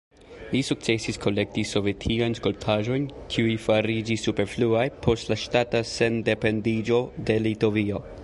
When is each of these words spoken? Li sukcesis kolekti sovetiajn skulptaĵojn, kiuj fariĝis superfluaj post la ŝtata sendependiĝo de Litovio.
Li 0.51 0.59
sukcesis 0.67 1.19
kolekti 1.25 1.65
sovetiajn 1.71 2.37
skulptaĵojn, 2.39 3.05
kiuj 3.35 3.51
fariĝis 3.65 4.25
superfluaj 4.29 4.87
post 5.07 5.31
la 5.33 5.39
ŝtata 5.43 5.83
sendependiĝo 5.93 7.01
de 7.29 7.37
Litovio. 7.49 8.03